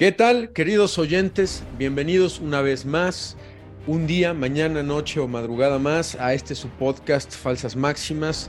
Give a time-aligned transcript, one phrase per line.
[0.00, 1.62] ¿Qué tal, queridos oyentes?
[1.76, 3.36] Bienvenidos una vez más,
[3.86, 8.48] un día, mañana, noche o madrugada más a este su podcast Falsas Máximas.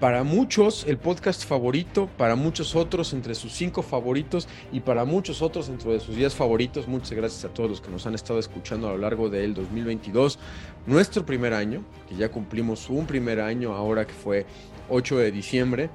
[0.00, 5.40] Para muchos, el podcast favorito, para muchos otros, entre sus cinco favoritos y para muchos
[5.40, 6.88] otros, dentro de sus días favoritos.
[6.88, 10.40] Muchas gracias a todos los que nos han estado escuchando a lo largo del 2022,
[10.86, 14.46] nuestro primer año, que ya cumplimos un primer año ahora que fue
[14.88, 15.90] 8 de diciembre.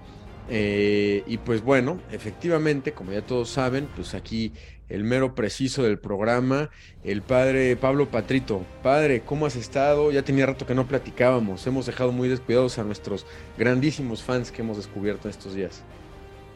[0.50, 4.52] Eh, y pues bueno, efectivamente, como ya todos saben, pues aquí
[4.90, 6.70] el mero preciso del programa,
[7.04, 8.62] el padre Pablo Patrito.
[8.82, 10.12] Padre, ¿cómo has estado?
[10.12, 11.66] Ya tenía rato que no platicábamos.
[11.68, 13.26] Hemos dejado muy descuidados a nuestros
[13.58, 15.84] grandísimos fans que hemos descubierto estos días.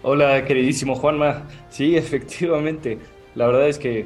[0.04, 1.44] Hola, queridísimo Juanma.
[1.70, 3.00] Sí, efectivamente.
[3.36, 4.06] La verdad es que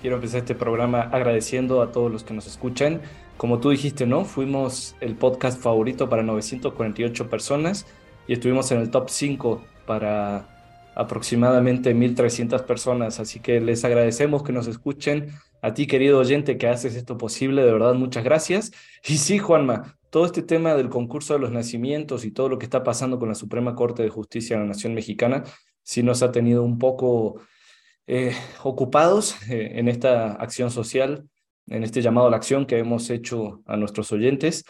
[0.00, 3.00] quiero empezar este programa agradeciendo a todos los que nos escuchan.
[3.36, 4.24] Como tú dijiste, ¿no?
[4.24, 7.86] Fuimos el podcast favorito para 948 personas
[8.26, 10.57] y estuvimos en el top 5 para
[10.98, 13.20] aproximadamente 1.300 personas.
[13.20, 15.28] Así que les agradecemos que nos escuchen.
[15.62, 18.72] A ti, querido oyente, que haces esto posible, de verdad, muchas gracias.
[19.06, 22.66] Y sí, Juanma, todo este tema del concurso de los nacimientos y todo lo que
[22.66, 25.44] está pasando con la Suprema Corte de Justicia de la Nación Mexicana,
[25.84, 27.40] sí nos ha tenido un poco
[28.08, 31.28] eh, ocupados eh, en esta acción social,
[31.68, 34.64] en este llamado a la acción que hemos hecho a nuestros oyentes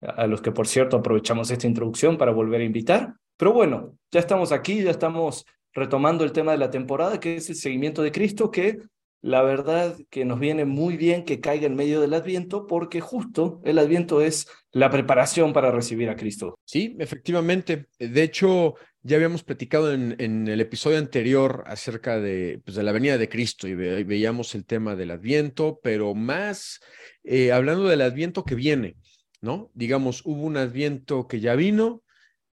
[0.00, 3.14] a los que por cierto aprovechamos esta introducción para volver a invitar.
[3.36, 7.50] Pero bueno, ya estamos aquí, ya estamos retomando el tema de la temporada, que es
[7.50, 8.78] el seguimiento de Cristo, que
[9.20, 13.62] la verdad que nos viene muy bien que caiga en medio del Adviento, porque justo
[13.64, 16.58] el Adviento es la preparación para recibir a Cristo.
[16.66, 17.86] Sí, efectivamente.
[17.98, 23.16] De hecho, ya habíamos platicado en, el episodio anterior acerca de, pues, de la venida
[23.16, 26.80] de Cristo y, veíamos el tema del Adviento, pero más
[27.22, 28.96] eh, hablando del Adviento que viene.
[29.40, 29.70] ¿no?
[29.74, 32.02] Digamos, hubo un adviento que ya vino,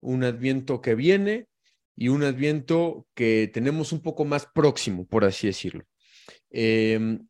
[0.01, 1.47] un adviento que viene
[1.95, 5.83] y un adviento que tenemos un poco más próximo, por así decirlo.
[6.49, 7.27] Em,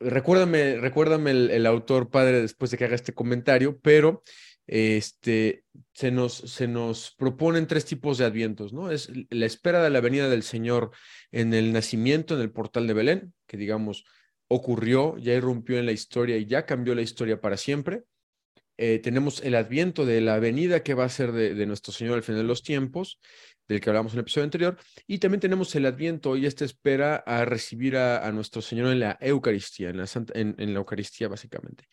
[0.00, 4.22] recuérdame, recuérdame el, autor padre después de que haga este comentario, pero
[4.66, 5.64] este,
[5.94, 8.90] se, nos, se nos proponen tres tipos de advientos, ¿no?
[8.90, 10.90] Es la espera de la venida del Señor
[11.32, 14.04] en el nacimiento, en el portal de Belén, que digamos
[14.48, 18.04] ocurrió, ya irrumpió en la historia y ya cambió la historia para siempre.
[18.78, 22.22] Eh, tenemos el adviento de la venida que va a ser de, nuestro Señor al
[22.22, 23.20] final de los tiempos,
[23.68, 27.16] del que hablamos en el episodio anterior, y también tenemos el adviento y esta espera
[27.16, 31.84] a recibir a, nuestro Señor en la Eucaristía, en la, Eucaristía básicamente.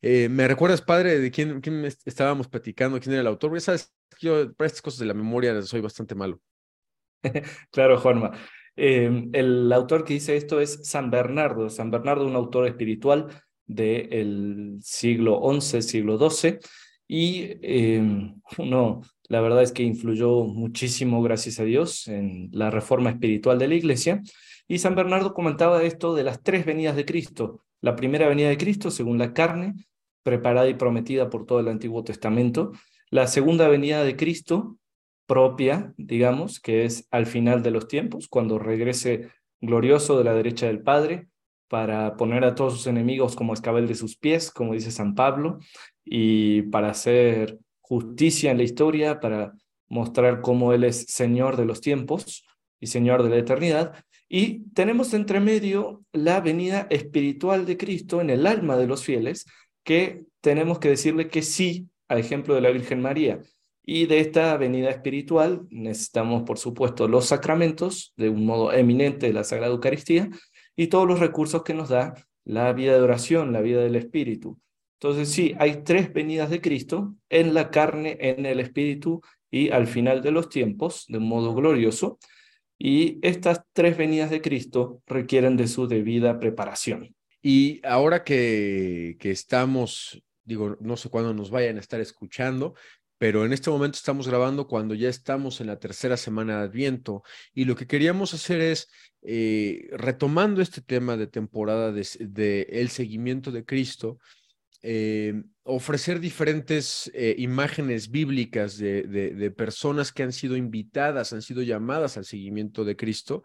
[0.00, 3.54] Eh, ¿Me recuerdas, Padre, de quién, quién, estábamos platicando, quién era el autor?
[3.54, 6.40] Ya sabes, yo para estas cosas de la memoria soy bastante malo.
[7.70, 8.32] claro, Juanma.
[8.74, 11.68] Em, el autor que dice esto es San Bernardo.
[11.70, 13.28] San Bernardo, un autor espiritual
[13.66, 16.58] del siglo XI, siglo XII,
[17.14, 23.10] y em, uno, la verdad es que influyó muchísimo, gracias a Dios, en la reforma
[23.10, 24.22] espiritual de la iglesia.
[24.66, 27.60] Y San Bernardo comentaba esto de las tres venidas de Cristo.
[27.82, 29.74] La primera venida de Cristo, según la carne,
[30.22, 32.72] preparada y prometida por todo el Antiguo Testamento.
[33.10, 34.78] La segunda venida de Cristo,
[35.26, 39.28] propia, digamos, que es al final de los tiempos, cuando regrese
[39.60, 41.28] glorioso de la derecha del Padre,
[41.68, 45.58] para poner a todos sus enemigos como escabel de sus pies, como dice San Pablo,
[46.04, 49.54] y para hacer justicia en la historia, para
[49.88, 52.44] mostrar cómo Él es Señor de los tiempos
[52.80, 54.04] y Señor de la eternidad.
[54.28, 59.46] Y tenemos entre medio la venida espiritual de Cristo en el alma de los fieles,
[59.84, 63.40] que tenemos que decirle que sí, a ejemplo de la Virgen María.
[63.84, 69.44] Y de esta venida espiritual necesitamos, por supuesto, los sacramentos, de un modo eminente la
[69.44, 70.30] Sagrada Eucaristía,
[70.76, 72.14] y todos los recursos que nos da
[72.44, 74.58] la vida de oración, la vida del Espíritu.
[75.02, 79.20] Entonces sí, hay tres venidas de Cristo en la carne, en el Espíritu
[79.50, 82.20] y al final de los tiempos, de modo glorioso.
[82.78, 87.16] Y estas tres venidas de Cristo requieren de su debida preparación.
[87.42, 92.74] Y ahora que, estamos, digo, no sé cuándo nos vayan a estar escuchando,
[93.18, 97.24] pero en este momento estamos grabando cuando ya estamos en la tercera semana de Adviento
[97.52, 98.88] y lo que queríamos hacer es,
[99.22, 104.18] eh, retomando este tema de temporada de, el seguimiento de Cristo,
[104.84, 112.16] eh, ofrecer diferentes eh, imágenes bíblicas de, personas que han sido invitadas, han sido llamadas
[112.16, 113.44] al seguimiento de Cristo,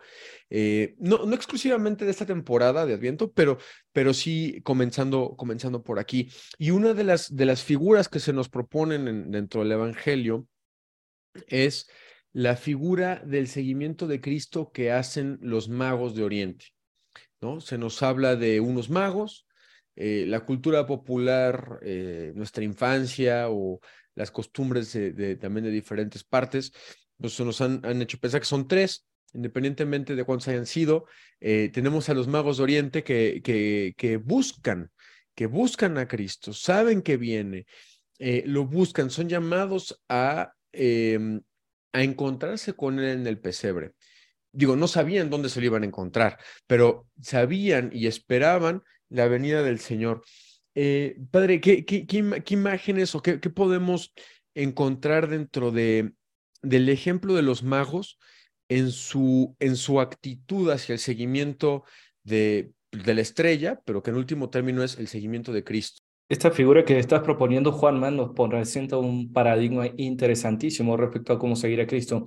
[0.49, 3.59] eh, no, exclusivamente de esta temporada de Adviento, pero,
[4.13, 6.29] sí comenzando, comenzando por aquí.
[6.57, 10.47] Y una de las, de las figuras que se nos proponen dentro del Evangelio
[11.47, 11.87] es
[12.33, 16.65] la figura del seguimiento de Cristo que hacen los magos de Oriente.
[17.41, 17.61] ¿no?
[17.61, 19.46] Se nos habla de unos magos
[19.99, 23.79] eh, la cultura popular, eh, nuestra infancia o
[24.13, 26.71] las costumbres de, también de diferentes partes,
[27.17, 31.05] pues nos han, han, hecho pensar que son tres, independientemente de cuántos hayan sido,
[31.39, 34.91] eh, tenemos a los magos de Oriente que, que, que buscan,
[35.33, 37.65] que buscan a Cristo, saben que viene,
[38.19, 41.41] lo buscan, son llamados a, em,
[41.91, 43.93] a encontrarse con él en el pesebre.
[44.51, 49.63] Digo, no sabían dónde se lo iban a encontrar, pero sabían y esperaban la venida
[49.63, 50.23] del Señor.
[50.75, 51.85] Eh, padre, ¿qué,
[52.49, 54.13] imágenes o qué, podemos
[54.53, 56.13] encontrar dentro de,
[56.61, 58.19] del ejemplo de los magos
[58.69, 59.55] en su,
[59.99, 61.83] actitud hacia el seguimiento
[62.23, 66.01] de, la estrella, pero que en último término es el seguimiento de Cristo?
[66.29, 71.79] Esta figura que estás proponiendo, Juanman, nos presenta un paradigma interesantísimo respecto a cómo seguir
[71.79, 72.25] a Cristo.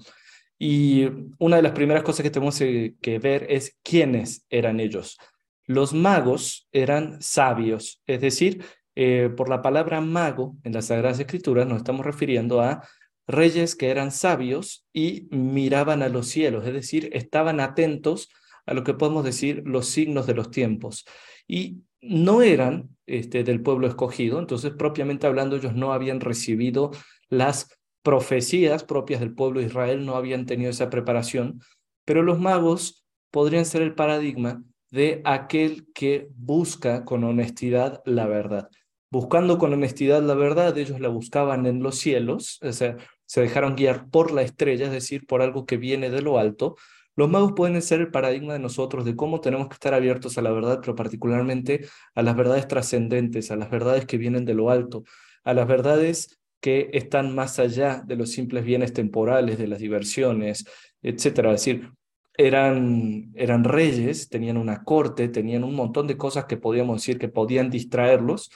[0.59, 1.07] Y
[1.39, 5.19] una de las primeras cosas que tenemos que ver es quiénes eran ellos.
[5.71, 8.65] Los magos eran sabios, es decir,
[8.97, 12.83] eh, por la palabra mago en las Sagradas Escrituras nos estamos refiriendo a
[13.29, 18.31] reyes que eran sabios y miraban a los cielos, es decir, estaban atentos
[18.67, 21.05] a lo que podemos decir los signos de los tiempos.
[21.47, 26.91] Y no eran este, del pueblo escogido, entonces propiamente hablando ellos no habían recibido
[27.29, 31.61] las profecías propias del pueblo de Israel, no habían tenido esa preparación,
[32.05, 38.69] pero los magos podrían ser el paradigma de aquel que busca con honestidad la verdad.
[39.11, 42.97] Buscando con honestidad la verdad, ellos la buscaban en los cielos, o sea,
[43.27, 46.77] se dejaron guiar por la estrella, es decir, por algo que viene de lo alto,
[47.17, 50.43] los magos pueden ser el paradigma de nosotros de cómo tenemos que estar abiertos a
[50.43, 54.71] la verdad, pero particularmente a las verdades trascendentes, a las verdades que vienen de lo
[54.71, 55.05] alto,
[55.45, 60.65] a las verdades que están más allá de los simples bienes temporales, de las diversiones,
[61.03, 61.53] etcétera.
[61.53, 61.91] Es decir,
[62.47, 67.29] eran, eran reyes, tenían una corte, tenían un montón de cosas que podíamos decir que
[67.29, 68.51] podían distraerlos,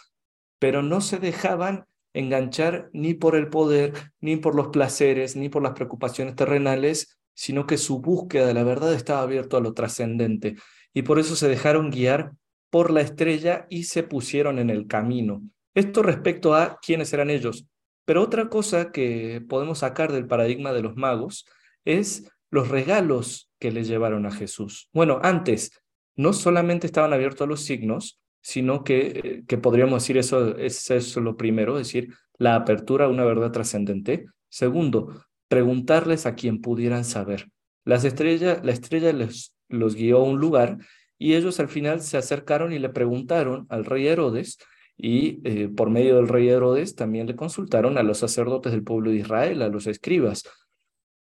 [0.58, 1.84] pero no se dejaban
[2.14, 3.92] enganchar ni por el poder,
[4.22, 8.64] ni por los placeres, ni por las preocupaciones terrenales, sino que su búsqueda de la
[8.64, 10.56] verdad estaba abierto a lo trascendente
[10.94, 12.32] y por eso se dejaron guiar
[12.70, 15.42] por la estrella y se pusieron en el camino.
[15.74, 17.66] Esto respecto a quiénes eran ellos.
[18.06, 21.46] Pero otra cosa que podemos sacar del paradigma de los magos
[21.84, 24.90] es los regalos que le llevaron a Jesús.
[24.92, 25.80] Bueno, antes
[26.16, 30.90] no solamente estaban abiertos a los signos, sino que, eh, que podríamos decir eso es
[30.90, 34.26] eso lo primero, es decir, la apertura a una verdad trascendente.
[34.50, 35.18] Segundo,
[35.48, 37.48] preguntarles a quien pudieran saber.
[37.86, 40.76] Las estrellas, la estrella les, los guió a un lugar
[41.16, 44.58] y ellos al final se acercaron y le preguntaron al rey Herodes
[44.94, 49.10] y eh, por medio del rey Herodes también le consultaron a los sacerdotes del pueblo
[49.10, 50.42] de Israel, a los escribas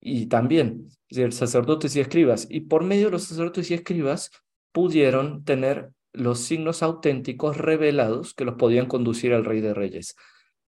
[0.04, 0.88] y también
[1.30, 2.46] sacerdotes y escribas.
[2.50, 4.30] Y por medio de los sacerdotes y escribas
[4.72, 10.16] pudieron tener los signos auténticos revelados que los podían conducir al rey de reyes.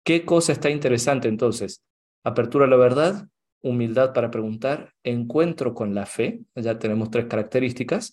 [0.05, 1.85] ¿Qué cosa está interesante entonces?
[2.25, 3.29] Apertura a la verdad,
[3.63, 8.13] humildad para preguntar, encuentro con la fe, ya tenemos tres características,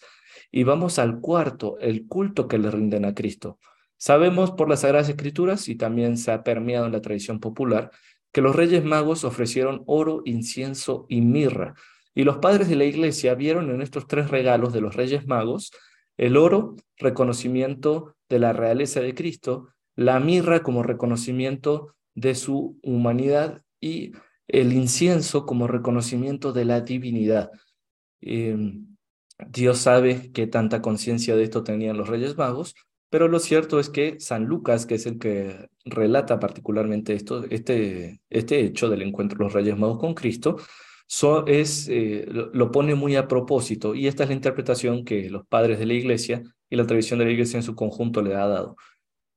[0.52, 3.60] y vamos al cuarto, el culto que le rinden a Cristo.
[3.98, 7.92] Sabemos por las Sagradas Escrituras, y también se ha permeado en la tradición popular,
[8.32, 11.76] que los reyes magos ofrecieron oro, incienso y mirra.
[12.14, 15.72] Y los padres de la iglesia vieron en estos tres regalos de los reyes magos
[16.18, 23.62] el oro, reconocimiento de la realeza de Cristo, la mirra como reconocimiento de su humanidad
[23.80, 24.14] y
[24.48, 27.52] el incienso como reconocimiento de la divinidad.
[28.22, 28.98] Em,
[29.48, 32.74] Dios sabe que tanta conciencia de esto tenían los Reyes Magos,
[33.10, 38.22] pero lo cierto es que San Lucas, que es el que relata particularmente esto, este,
[38.30, 40.58] este hecho del encuentro de los Reyes Magos con Cristo,
[41.48, 45.80] es, eh, lo, pone muy a propósito y esta es la interpretación que los padres
[45.80, 48.76] de la Iglesia y la tradición de la Iglesia en su conjunto le ha dado.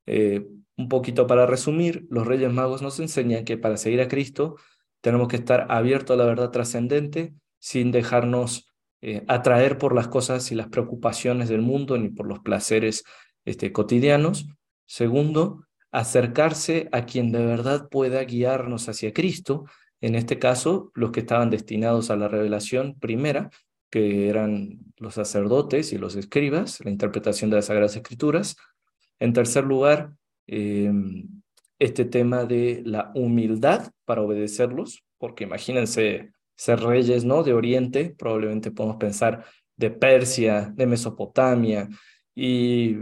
[0.06, 0.44] Eh,
[0.76, 4.56] un poquito para resumir, los Reyes Magos nos enseñan que para seguir a Cristo
[5.00, 8.66] tenemos que estar abiertos a la verdad trascendente sin dejarnos
[9.02, 13.04] eh, atraer por las cosas y las preocupaciones del mundo ni por los placeres
[13.44, 14.46] este, cotidianos.
[14.86, 19.64] Segundo, acercarse a quien de verdad pueda guiarnos hacia Cristo,
[20.00, 23.50] en este caso los que estaban destinados a la revelación primera,
[23.90, 28.56] que eran los sacerdotes y los escribas, la interpretación de las Sagradas Escrituras.
[29.18, 30.12] En tercer lugar,
[30.52, 31.28] Em,
[31.78, 37.44] este tema de la humildad para obedecerlos, porque imagínense ser reyes ¿no?
[37.44, 39.44] de Oriente, probablemente podemos pensar
[39.76, 41.88] de Persia, de Mesopotamia
[42.34, 42.96] y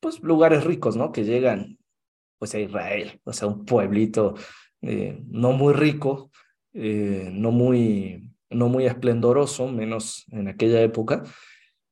[0.00, 1.12] pues lugares ricos ¿no?
[1.12, 1.78] que llegan
[2.38, 4.34] pues a Israel, o sea, un pueblito
[4.82, 6.30] eh, no muy rico,
[6.74, 11.24] eh, no, muy, no muy esplendoroso, menos en aquella época,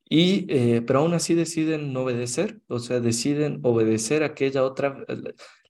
[0.07, 5.05] y, eh, pero aún así deciden no obedecer, o sea, deciden obedecer aquella otra,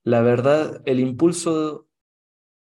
[0.03, 1.87] la verdad, el impulso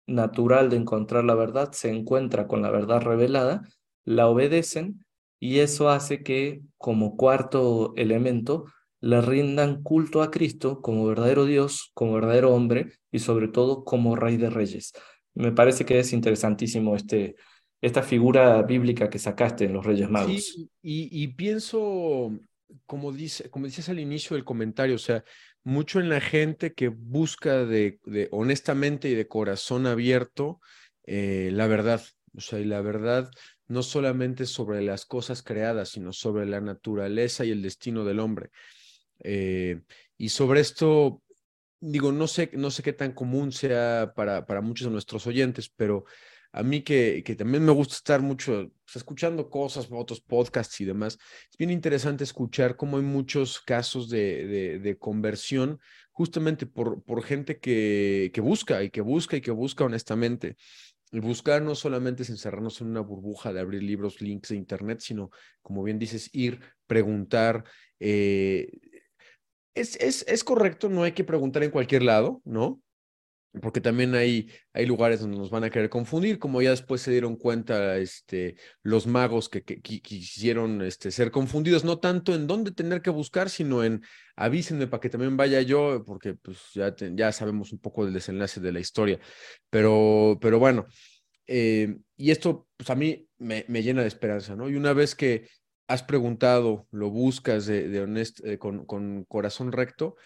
[0.06, 3.62] natural de encontrar la verdad se encuentra con la verdad revelada
[4.04, 5.04] la obedecen
[5.38, 8.66] y eso hace que como cuarto elemento
[9.02, 14.16] le rindan culto a Cristo como verdadero Dios, como verdadero hombre y sobre todo como
[14.16, 14.92] rey de reyes.
[15.35, 17.35] Me parece que es interesantísimo este,
[17.80, 20.44] esta figura bíblica que sacaste en los Reyes Magos.
[20.44, 22.30] Sí, y, pienso,
[22.87, 25.25] como, dice, como dices al inicio del comentario, o sea,
[25.64, 30.61] mucho en la gente que busca de, de honestamente y de corazón abierto
[31.04, 32.02] eh, la verdad,
[32.37, 33.30] o sea, y la verdad
[33.66, 38.50] no solamente sobre las cosas creadas, sino sobre la naturaleza y el destino del hombre.
[39.22, 39.80] Eh,
[40.18, 41.22] y sobre esto,
[41.80, 45.70] digo, no sé, no sé qué tan común sea para, para muchos de nuestros oyentes,
[45.74, 46.04] pero
[46.52, 50.84] a mí que, que también me gusta estar mucho pues, escuchando cosas, otros podcasts y
[50.84, 51.18] demás,
[51.50, 57.58] es bien interesante escuchar cómo hay muchos casos de, de, conversión justamente por, por gente
[57.58, 60.56] que, que busca y que busca y que busca honestamente.
[61.10, 65.00] Y buscar no solamente es encerrarnos en una burbuja de abrir libros, links de internet,
[65.00, 67.64] sino, como bien dices, ir, preguntar.
[68.00, 68.70] Eh,
[69.74, 72.80] es, es, es, correcto, no hay que preguntar en cualquier lado, ¿no?
[73.60, 77.10] Porque también hay, hay lugares donde nos van a querer confundir, como ya después se
[77.10, 83.02] dieron cuenta este, los magos que, quisieron este, ser confundidos, no tanto en dónde tener
[83.02, 84.02] que buscar, sino en
[84.36, 88.58] avísenme para que también vaya yo, porque pues ya, ya sabemos un poco del desenlace
[88.60, 89.20] de la historia.
[89.68, 90.86] Pero, pero bueno,
[91.46, 94.70] eh, y esto pues a mí me, me, llena de esperanza, ¿no?
[94.70, 95.46] Y una vez que
[95.88, 100.16] has preguntado, lo buscas de, eh, con, corazón recto,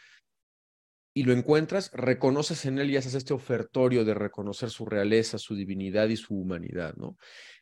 [1.14, 5.54] y lo encuentras, reconoces en él y haces este ofertorio de reconocer su realeza, su
[5.54, 7.16] divinidad y su humanidad, ¿no?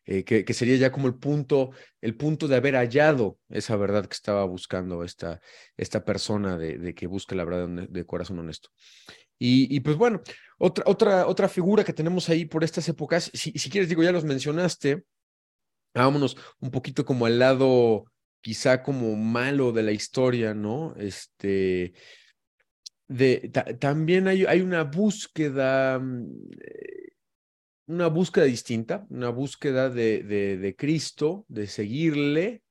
[0.06, 1.70] Eh, que, sería ya como el punto,
[2.00, 5.40] el punto de haber hallado esa verdad que estaba buscando esta,
[5.76, 8.70] esta persona de, de que busca la verdad de corazón honesto.
[9.38, 10.22] Y, pues bueno,
[10.58, 14.12] otra, otra, otra figura que tenemos ahí por estas épocas, si, si quieres, digo, ya
[14.12, 15.04] los mencionaste,
[16.02, 18.04] vámonos un poquito como al lado
[18.40, 20.94] quizá como malo de la historia, ¿no?
[20.98, 21.94] Este,
[23.08, 27.08] de, también hay, hay una búsqueda, mm, eh,
[27.86, 32.62] una búsqueda distinta, una búsqueda de, de, de, Cristo, de seguirle.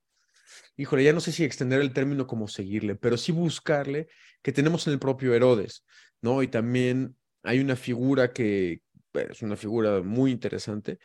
[0.75, 4.07] Híjole, ya no sé si extender el término como seguirle, pero sí buscarle,
[4.41, 5.85] que tenemos en el propio Herodes,
[6.21, 6.43] ¿no?
[6.43, 8.81] Y también hay una figura que
[9.13, 10.99] es una figura muy interesante,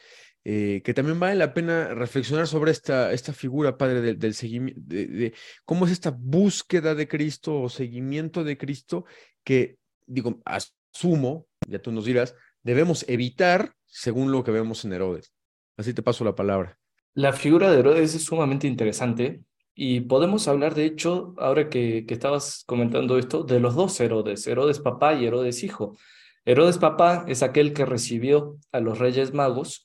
[0.51, 4.81] eh, que también vale la pena reflexionar sobre esta, esta figura, Padre, del, del seguimiento,
[4.83, 5.35] de,
[5.67, 9.05] cómo es esta búsqueda de Cristo o seguimiento de Cristo
[9.45, 9.77] que,
[10.07, 15.35] digo, asumo, ya tú nos dirás, debemos evitar según lo que vemos en Herodes.
[15.77, 16.79] Así te paso la palabra.
[17.13, 19.43] La figura de Herodes es sumamente interesante
[19.75, 24.47] y podemos hablar, de hecho, ahora que, que estabas comentando esto, de los dos Herodes,
[24.47, 25.99] Herodes papá y Herodes hijo.
[26.47, 29.85] Herodes papá es aquel que recibió a los reyes magos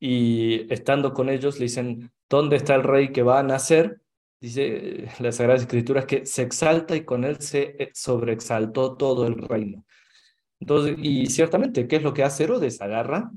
[0.00, 4.00] y estando con ellos le dicen, ¿dónde está el rey que va a nacer?
[4.40, 9.36] Dice la Sagrada Escritura que se exalta y con él se eh, sobreexaltó todo el
[9.36, 9.84] reino.
[10.60, 12.80] Entonces, y ciertamente, ¿qué es lo que hace Herodes?
[12.80, 13.30] Agarra,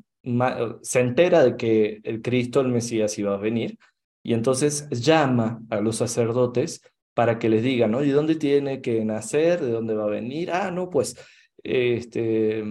[0.82, 3.78] se entera de que el Cristo, el Mesías, iba a venir,
[4.24, 6.82] y entonces llama a los sacerdotes
[7.14, 8.04] para que les digan, ¿no?
[8.04, 9.62] ¿Y dónde tiene que nacer?
[9.62, 10.52] ¿De dónde va a venir?
[10.52, 11.16] Ah, no, pues
[11.64, 12.64] este,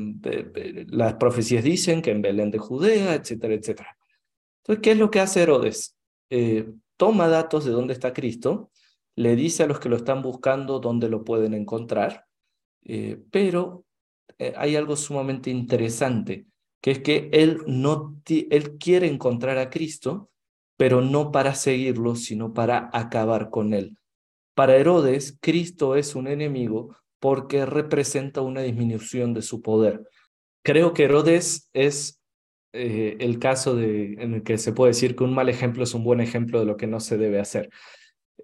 [0.88, 3.96] las profecías dicen que en Belén de Judea, etcétera, etcétera.
[4.62, 5.96] Entonces, ¿qué es lo que hace Herodes?
[6.30, 8.70] Eh, toma datos de dónde está Cristo,
[9.16, 12.26] le dice a los que lo están buscando dónde lo pueden encontrar,
[12.84, 13.84] eh, pero
[14.38, 16.46] eh, hay algo sumamente interesante,
[16.80, 20.30] que es que él, no él quiere encontrar a Cristo,
[20.76, 23.98] pero no para seguirlo, sino para acabar con él.
[24.54, 30.02] Para Herodes, Cristo es un enemigo porque representa una disminución de su poder.
[30.62, 32.20] Creo que Herodes es
[32.72, 35.94] eh, el caso de, en el que se puede decir que un mal ejemplo es
[35.94, 37.70] un buen ejemplo de lo que no se debe hacer.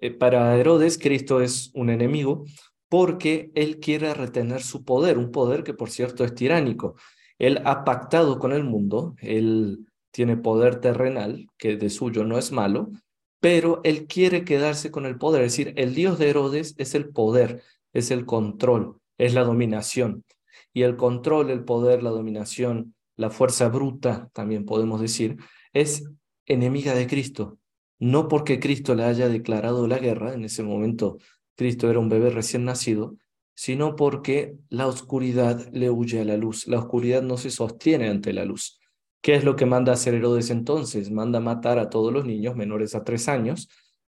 [0.01, 2.45] Eh, para Herodes, Cristo es un enemigo
[2.89, 6.95] porque él quiere retener su poder, un poder que por cierto es tiránico.
[7.39, 12.51] Él ha pactado con el mundo, él tiene poder terrenal, que de suyo no es
[12.51, 12.89] malo,
[13.39, 17.09] pero él quiere quedarse con el poder, es decir, el Dios de Herodes es el
[17.09, 17.61] poder,
[17.93, 20.23] es el control, es la dominación.
[20.73, 25.37] Y el control, el poder, la dominación, la fuerza bruta, también podemos decir,
[25.73, 26.07] es
[26.45, 27.57] enemiga de Cristo.
[27.99, 31.17] No porque Cristo le haya declarado la guerra, en ese momento
[31.55, 33.17] Cristo era un bebé recién nacido,
[33.55, 36.67] sino porque la oscuridad le huye a la luz.
[36.67, 38.79] La oscuridad no se sostiene ante la luz.
[39.21, 41.09] ¿Qué es lo que manda hacer Herodes entonces?
[41.09, 43.67] Manda matar a todos los niños menores a tres años,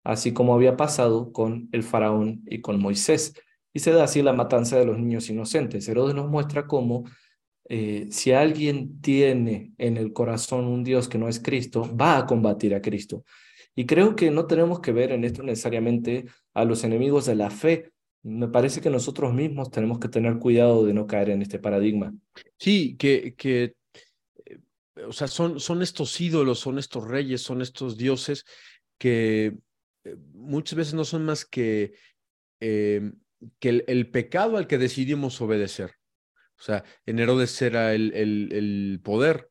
[0.04, 3.32] así como había pasado con el faraón y con Moisés
[3.72, 5.88] y se da así la matanza de los niños inocentes.
[5.88, 7.04] Herodes nos muestra cómo
[7.68, 12.26] eh, si alguien tiene en el corazón un Dios que no es Cristo, va a
[12.26, 13.24] combatir a Cristo.
[13.76, 17.48] Y creo que no tenemos que ver en esto necesariamente a los enemigos de la
[17.48, 17.92] fe.
[18.24, 22.12] Me parece que nosotros mismos tenemos que tener cuidado de no caer en este paradigma.
[22.58, 23.76] Sí, que, que
[24.44, 24.58] eh,
[25.06, 28.44] o sea, son, son estos ídolos, son estos reyes, son estos dioses
[28.98, 29.56] que
[30.02, 31.92] eh, muchas veces no son más que,
[33.58, 35.92] que el, pecado al que decidimos obedecer.
[36.58, 39.50] O sea, en Herodes era el, el, poder,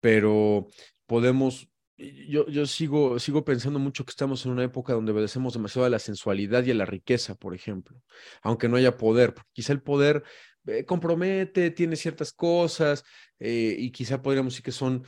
[0.00, 0.66] pero
[1.06, 1.68] podemos
[1.98, 5.90] yo, yo sigo, sigo pensando mucho que estamos en una época donde obedecemos demasiado a
[5.90, 8.00] la sensualidad y a la riqueza, por ejemplo,
[8.42, 9.34] aunque no haya poder.
[9.52, 10.22] Quizá el poder
[10.66, 13.04] eh, compromete, tiene ciertas cosas
[13.38, 15.04] eh, y quizá podríamos decir que son,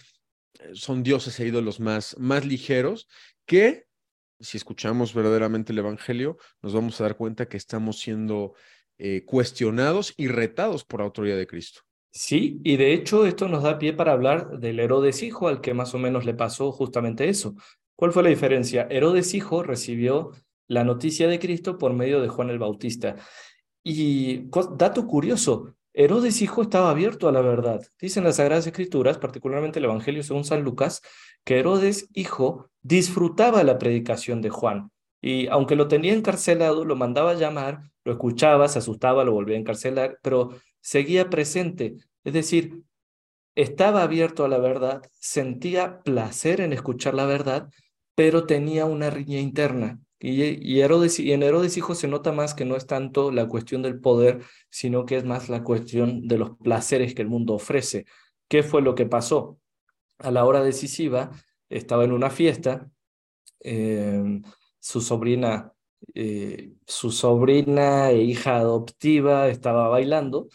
[0.58, 3.08] eh, son dioses e ídolos más, más ligeros
[3.46, 3.86] que,
[4.40, 8.54] si escuchamos verdaderamente el Evangelio, nos vamos a dar cuenta que estamos siendo
[9.24, 11.80] cuestionados y retados por la autoridad de Cristo.
[12.12, 15.74] Sí, y de hecho esto nos da pie para hablar del Herodes hijo al que
[15.74, 17.54] más o menos le pasó justamente eso.
[17.96, 18.86] ¿Cuál fue la diferencia?
[18.90, 20.32] Herodes hijo recibió
[20.66, 23.16] la noticia de Cristo por medio de Juan el Bautista.
[23.82, 27.82] Y dato curioso, Herodes hijo estaba abierto a la verdad.
[28.00, 31.02] Dicen las Sagradas Escrituras, particularmente el Evangelio según San Lucas,
[31.44, 34.90] que Herodes hijo disfrutaba la predicación de Juan.
[35.20, 39.56] Y aunque lo tenía encarcelado, lo mandaba a llamar, lo escuchaba, se asustaba, lo volvía
[39.56, 42.82] a encarcelar, pero seguía presente, es decir,
[43.54, 47.68] estaba abierto a la verdad, sentía placer en escuchar la verdad,
[48.14, 49.98] pero tenía una riña interna.
[50.22, 54.00] Y, Herodes, en Herodes Hijo se nota más que no es tanto la cuestión del
[54.00, 58.04] poder, sino que es más la cuestión de los placeres que el mundo ofrece.
[58.48, 59.58] ¿Qué fue lo que pasó?
[60.18, 61.30] A la hora decisiva,
[61.70, 62.90] estaba en una fiesta,
[63.60, 64.42] em,
[64.78, 65.72] su sobrina,
[66.14, 70.48] eh, su sobrina e hija adoptiva estaba bailando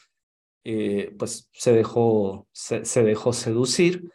[0.67, 4.11] eh, pues se dejó, se, dejó seducir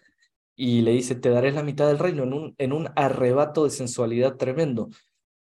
[0.57, 3.71] y le dice, te daré la mitad del reino en un, en un arrebato de
[3.71, 4.90] sensualidad tremendo.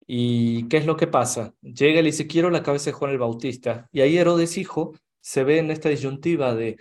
[0.05, 1.53] ¿Y qué es lo que pasa?
[1.61, 3.87] Llega y le dice, quiero la cabeza de Juan el Bautista.
[3.91, 6.77] Y ahí Herodes hijo se ve en esta disyuntiva de,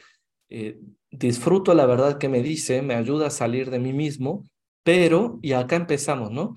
[0.49, 0.79] eh,
[1.11, 4.49] disfruto la verdad que me dice, me ayuda a salir de mí mismo,
[4.83, 6.55] pero, y acá empezamos, ¿no?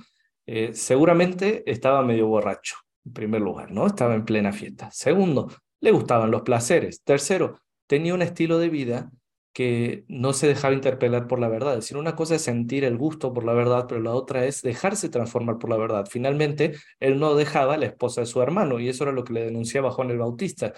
[0.48, 3.86] Eh, seguramente estaba medio borracho, en primer lugar, ¿no?
[3.88, 4.90] Estaba en plena fiesta.
[4.92, 5.52] Segundo,
[5.82, 7.04] le gustaban los placeres.
[7.04, 9.12] Tercero, tenía un estilo de vida
[9.56, 11.76] que no se dejaba interpelar por la verdad.
[11.76, 14.62] Es decir, una cosa es sentir el gusto por la verdad, pero la otra es
[14.62, 16.06] dejarse transformar por la verdad.
[16.12, 19.32] Finalmente, él no dejaba a la esposa de su hermano y eso era lo que
[19.32, 20.74] le denunciaba Juan el Bautista.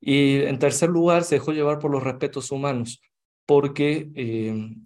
[0.00, 3.02] Y en tercer lugar, se dejó llevar por los respetos humanos,
[3.44, 4.76] porque eh,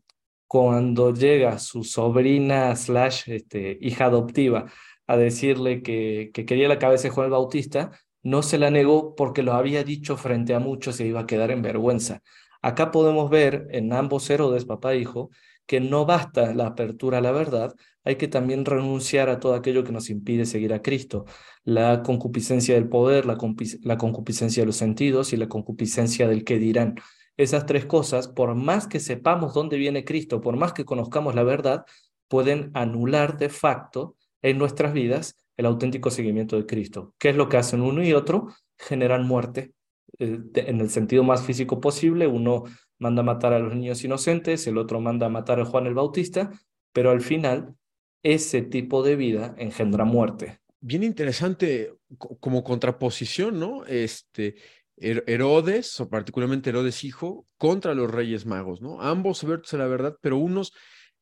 [0.46, 4.72] cuando llega su sobrina slash este, hija adoptiva
[5.06, 7.90] a decirle que, que quería la cabeza de Juan el Bautista,
[8.22, 11.50] no se la negó porque lo había dicho frente a muchos y iba a quedar
[11.50, 12.22] en vergüenza.
[12.62, 15.30] Acá podemos ver en ambos Herodes, papá e hijo,
[15.66, 19.84] que no basta la apertura a la verdad, hay que también renunciar a todo aquello
[19.84, 21.24] que nos impide seguir a Cristo.
[21.64, 26.96] La concupiscencia del poder, la, concupiscencia de los sentidos y la concupiscencia del que dirán.
[27.36, 31.42] Esas tres cosas, por más que sepamos dónde viene Cristo, por más que conozcamos la
[31.44, 31.84] verdad,
[32.28, 37.14] pueden anular de facto en nuestras vidas el auténtico seguimiento de Cristo.
[37.18, 38.48] ¿Qué es lo que hacen uno y otro?
[38.78, 39.72] Generan muerte
[40.18, 42.26] eh, en el sentido más físico posible.
[42.26, 42.64] Uno
[42.98, 45.94] manda a matar a los niños inocentes, el otro manda a matar a Juan el
[45.94, 46.50] Bautista,
[46.92, 47.74] pero al final
[48.22, 50.60] ese tipo de vida engendra muerte.
[50.80, 53.84] Bien interesante como contraposición, ¿no?
[53.86, 54.56] Este,
[54.96, 59.00] Herodes, o particularmente Herodes hijo, contra los reyes magos, ¿no?
[59.00, 60.72] Ambos abiertos a la verdad, pero unos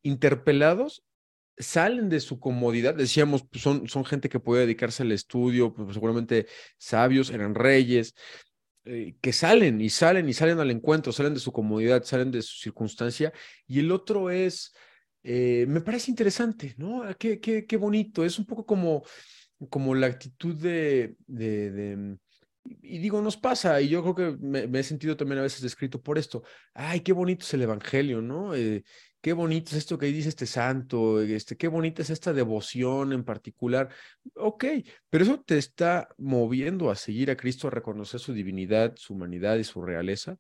[0.03, 1.03] interpelados
[1.57, 5.93] salen de su comodidad, decíamos, pues, son, son gente que puede dedicarse al estudio, pues
[5.93, 6.47] seguramente
[6.79, 8.15] sabios, eran reyes,
[8.85, 12.43] eh, que salen y salen y salen al encuentro, salen de su comodidad, salen de
[12.43, 13.33] su circunstancia,
[13.67, 14.75] y el otro es,
[15.23, 17.03] eh, me parece interesante, ¿no?
[17.03, 19.03] Ah, qué, qué, qué, bonito, es un poco como,
[19.69, 22.17] como la actitud de, de,
[22.65, 26.01] y digo, nos pasa, y yo creo que me, he sentido también a veces descrito
[26.03, 26.43] por esto,
[26.75, 28.55] ay, qué bonito es el Evangelio, ¿no?
[28.55, 28.85] Eh,
[29.21, 33.25] qué bonito es esto que dice este santo, este, qué bonita es esta devoción en
[33.25, 33.89] particular.
[34.35, 34.65] Ok,
[35.09, 39.57] pero eso te está moviendo a seguir a Cristo, a reconocer su divinidad, su humanidad
[39.57, 40.37] y su realeza.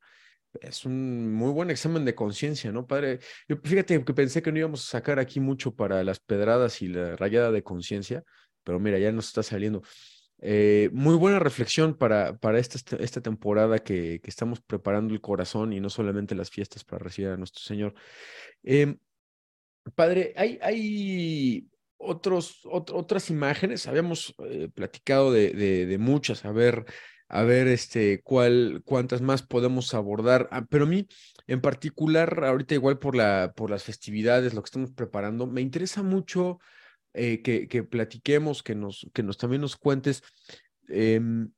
[0.60, 3.20] Es un muy buen examen de conciencia, ¿no, padre?
[3.64, 7.16] Fíjate que pensé que no íbamos a sacar aquí mucho para las pedradas y la
[7.16, 8.24] rayada de conciencia,
[8.64, 9.82] pero mira, ya nos está saliendo.
[10.42, 15.74] Eh, muy buena reflexión para, para esta, esta temporada que, que, estamos preparando el corazón
[15.74, 17.94] y no solamente las fiestas para recibir a nuestro Señor.
[18.62, 18.98] Em,
[19.94, 26.86] padre, hay, hay otros, otras imágenes, habíamos eh, platicado de, de, muchas, a ver,
[27.28, 30.48] a ver este, cuál, cuántas más podemos abordar.
[30.52, 31.06] Ah, pero a mí,
[31.46, 36.02] en particular, ahorita igual por, la, por las festividades, lo que estamos preparando, me interesa
[36.02, 36.58] mucho
[37.14, 40.22] eh, que, que, platiquemos, que nos, que nos también nos cuentes
[40.88, 41.50] em,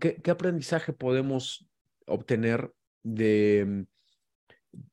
[0.00, 1.68] qué, qué, aprendizaje podemos
[2.06, 3.86] obtener de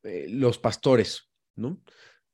[0.04, 1.82] eh, los pastores, ¿no?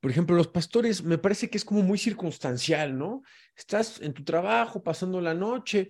[0.01, 3.21] Por ejemplo, los pastores me parece que es como muy circunstancial, ¿no?
[3.55, 5.89] Estás en tu trabajo, pasando la noche,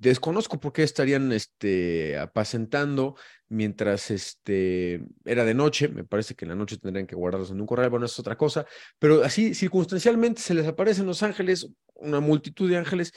[0.00, 3.16] desconozco por qué estarían este, apacentando
[3.48, 5.88] mientras este, era de noche.
[5.88, 8.36] Me parece que en la noche tendrían que guardarlos en un corral, bueno, es otra
[8.36, 8.66] cosa.
[8.98, 13.12] Pero así, circunstancialmente, se les aparecen los ángeles, una multitud de ángeles,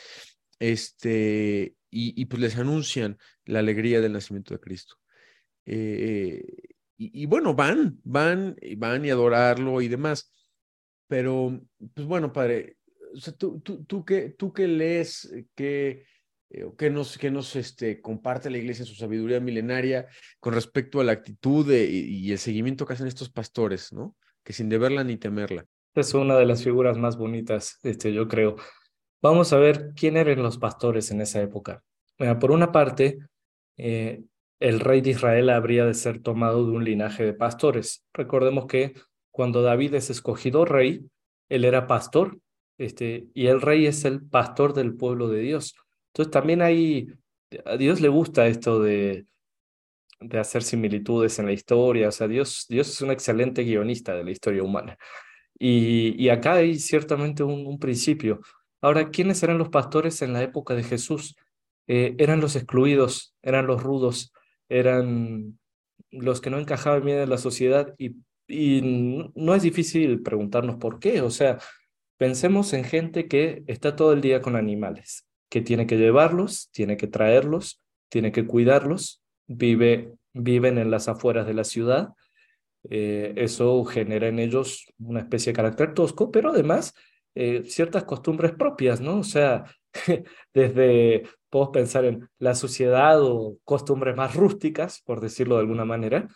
[0.59, 4.95] este, y, pues les anuncian la alegría del nacimiento de Cristo.
[5.65, 6.43] Eh,
[6.97, 10.31] y, bueno, van, van, y van y adorarlo y demás.
[11.07, 11.61] Pero,
[11.93, 12.77] pues bueno, padre,
[13.37, 16.05] tú, tú, tú, qué, tú qué lees, qué
[16.53, 20.07] eh, que nos, este, comparte la iglesia su sabiduría milenaria
[20.39, 24.15] con respecto a la actitud y, el seguimiento que hacen estos pastores, ¿no?
[24.43, 25.65] Que sin deberla ni temerla.
[25.95, 28.55] Es una de las figuras más bonitas, este, yo creo.
[29.21, 31.83] Vamos a ver quién eran los pastores en esa época.
[32.39, 33.17] por una parte,
[33.77, 34.21] eh,
[34.59, 38.05] el rey de Israel habría de ser tomado de un linaje de pastores.
[38.13, 38.93] Recordemos que
[39.31, 41.09] cuando David es escogido rey,
[41.49, 42.39] él era pastor,
[42.77, 45.75] este, y el rey es el pastor del pueblo de Dios.
[46.13, 47.07] Entonces también hay,
[47.65, 49.25] a Dios le gusta esto de,
[50.19, 54.23] de hacer similitudes en la historia, o sea, Dios, Dios es un excelente guionista de
[54.23, 54.97] la historia humana.
[55.57, 58.41] Y, y acá hay ciertamente un, principio.
[58.81, 61.35] Ahora, ¿quiénes eran los pastores en la época de Jesús?
[61.87, 64.33] Eh, eran los excluidos, eran los rudos,
[64.69, 65.59] eran
[66.11, 70.99] los que no encajaban bien en la sociedad y, y no es difícil preguntarnos por
[70.99, 71.21] qué.
[71.21, 71.59] O sea,
[72.17, 76.97] pensemos en gente que está todo el día con animales, que tiene que llevarlos, tiene
[76.97, 82.15] que traerlos, tiene que cuidarlos, vive, viven en las afueras de la ciudad.
[82.89, 86.95] Eh, eso genera en ellos una especie de carácter tosco, pero además
[87.35, 89.19] eh, ciertas costumbres propias, ¿no?
[89.19, 89.65] O sea,
[90.55, 96.29] desde, podemos pensar en la sociedad o costumbres más rústicas, por decirlo de alguna manera,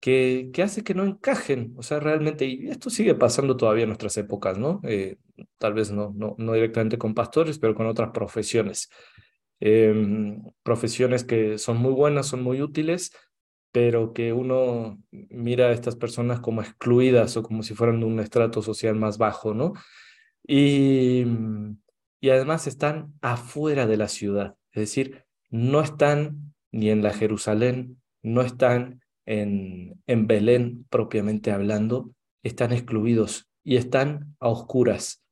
[0.00, 4.16] que, hace que no encajen, o sea, realmente, y esto sigue pasando todavía en nuestras
[4.18, 4.80] épocas, ¿no?
[4.84, 5.16] Eh,
[5.58, 8.90] tal vez no, no, no directamente con pastores, pero con otras profesiones.
[9.60, 13.12] Em, profesiones que son muy buenas, son muy útiles,
[13.72, 18.20] pero que uno mira a estas personas como excluidas o como si fueran de un
[18.20, 19.72] estrato social más bajo, ¿no?
[20.46, 21.24] Y,
[22.20, 28.02] y además están afuera de la ciudad, es decir, no están ni en la Jerusalén,
[28.22, 32.10] no están en, en Belén propiamente hablando,
[32.42, 35.22] están excluidos y están a oscuras.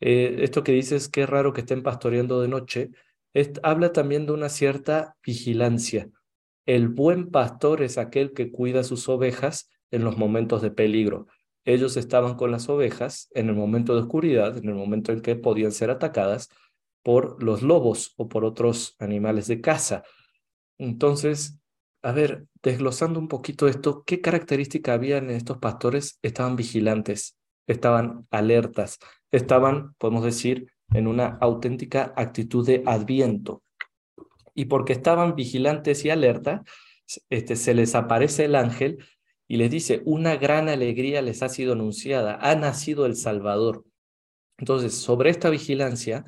[0.00, 2.90] Eh, esto que dices es raro que estén pastoreando de noche,
[3.62, 6.08] habla también de una cierta vigilancia.
[6.64, 11.26] El buen pastor es aquel que cuida sus ovejas en los momentos de peligro.
[11.64, 15.36] Ellos estaban con las ovejas en el momento de oscuridad, en el momento en que
[15.36, 16.48] podían ser atacadas
[17.02, 20.02] por los lobos o por otros animales de caza.
[20.78, 21.60] Entonces,
[22.06, 26.20] a ver, desglosando un poquito esto, ¿qué característica había en estos pastores?
[26.22, 29.00] Estaban vigilantes, estaban alertas,
[29.32, 33.64] estaban, podemos decir, en una auténtica actitud de adviento.
[34.54, 36.62] Y porque estaban vigilantes y alerta,
[37.28, 39.04] este, se les aparece el ángel
[39.48, 43.84] y les dice, una gran alegría les ha sido anunciada, ha nacido el Salvador.
[44.58, 46.24] Entonces, sobre esta vigilancia,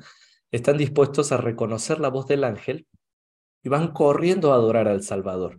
[0.51, 2.85] están dispuestos a reconocer la voz del ángel
[3.63, 5.57] y van corriendo a adorar al Salvador.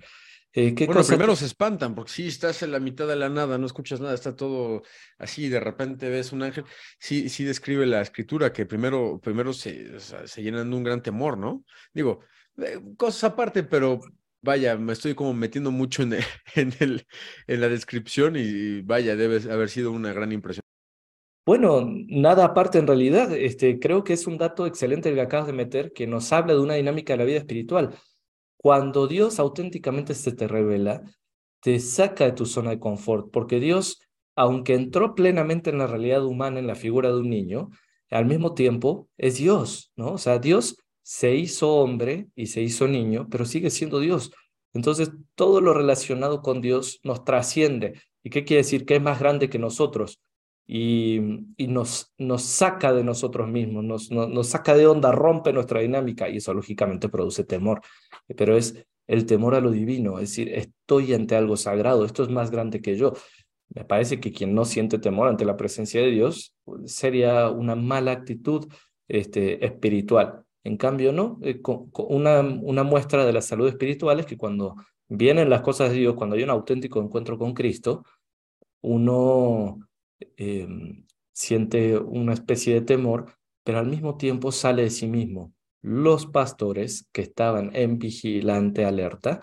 [0.52, 3.56] Eh, ¿qué bueno, primero se espantan, porque si estás en la mitad de la nada,
[3.56, 4.82] no escuchas nada, está todo
[5.16, 6.64] así, de repente ves un ángel,
[6.98, 11.38] sí, sí describe la escritura, que primero, primero se, se llenan de un gran temor,
[11.38, 11.64] ¿no?
[11.94, 12.20] Digo,
[12.58, 14.00] eh, cosas aparte, pero
[14.42, 16.14] vaya, me estoy como metiendo mucho en,
[16.56, 17.06] en, el,
[17.46, 20.64] en la descripción y vaya, debe haber sido una gran impresión.
[21.46, 23.32] Bueno, nada aparte en realidad.
[23.32, 26.54] Este, creo que es un dato excelente el que acabas de meter, que nos habla
[26.54, 27.94] de una dinámica de la vida espiritual.
[28.56, 31.02] Cuando Dios auténticamente se te revela,
[31.60, 34.00] te saca de tu zona de confort, porque Dios,
[34.36, 37.70] aunque entró plenamente en la realidad humana en la figura de un niño,
[38.10, 40.12] al mismo tiempo es Dios, ¿no?
[40.12, 44.32] O sea, Dios se hizo hombre y se hizo niño, pero sigue siendo Dios.
[44.74, 48.00] Entonces, todo lo relacionado con Dios nos trasciende.
[48.22, 48.84] ¿Y qué quiere decir?
[48.84, 50.20] Que es más grande que nosotros
[50.72, 51.18] y,
[51.66, 57.08] nos, saca de nosotros mismos, nos, saca de onda, rompe nuestra dinámica y eso lógicamente
[57.08, 57.80] produce temor,
[58.36, 62.28] pero es el temor a lo divino, es decir, estoy ante algo sagrado, esto es
[62.28, 63.14] más grande que yo.
[63.74, 66.54] Me parece que quien no siente temor ante la presencia de Dios
[66.84, 68.68] sería una mala actitud
[69.08, 70.44] este, espiritual.
[70.62, 71.40] En cambio, no.
[71.42, 71.60] Eh,
[71.94, 74.76] una muestra de la salud espiritual es que cuando
[75.08, 78.04] vienen las cosas de Dios, cuando hay un auténtico encuentro con Cristo,
[78.82, 79.78] uno
[80.36, 85.52] em, siente una especie de temor, pero al mismo tiempo sale de sí mismo.
[85.82, 89.40] Los pastores que estaban en vigilante alerta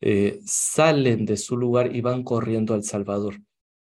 [0.00, 3.36] eh, salen de su lugar y van corriendo al Salvador.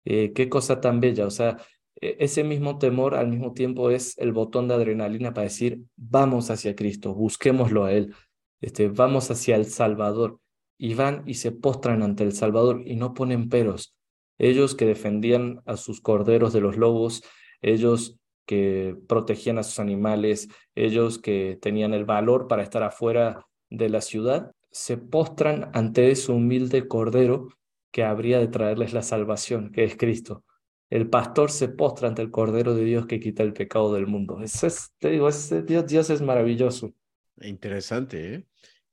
[0.06, 1.58] Eh, qué cosa tan bella, o sea,
[2.02, 6.50] e, ese mismo temor al mismo tiempo es el botón de adrenalina para decir, vamos
[6.50, 8.14] hacia Cristo, busquémoslo a Él,
[8.62, 10.40] este, vamos hacia el Salvador.
[10.80, 13.97] Y van y se postran ante el Salvador y no ponen peros.
[14.38, 17.24] Ellos que defendían a sus corderos de los lobos,
[17.62, 23.90] ellos que protegían a sus animales, ellos que tenían el valor para estar afuera de
[23.90, 27.50] la ciudad, se postran ante ese humilde cordero
[27.92, 30.44] que habría de traerles la salvación, que es Cristo.
[30.90, 34.40] El pastor se postra ante el Cordero de Dios que quita el pecado del mundo.
[34.42, 35.30] Es, te digo,
[35.66, 36.94] Dios, Dios es maravilloso.
[37.42, 38.48] Interesante, ¿eh?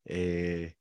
[0.04, 0.76] eh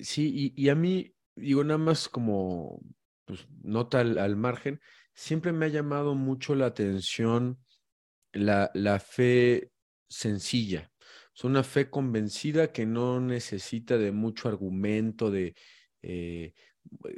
[0.00, 2.80] sí, y, a mí, digo, nada más como
[3.26, 4.80] pues, nota al, margen,
[5.12, 7.58] siempre me ha llamado mucho la atención
[8.32, 9.70] la, la fe
[10.08, 10.90] sencilla.
[11.34, 15.54] Es una fe convencida que no necesita de mucho argumento, de,
[16.00, 16.54] eh,